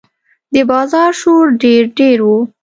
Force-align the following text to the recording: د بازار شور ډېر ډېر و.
د 0.53 0.55
بازار 0.71 1.11
شور 1.19 1.45
ډېر 1.63 1.83
ډېر 1.97 2.17
و. 2.27 2.29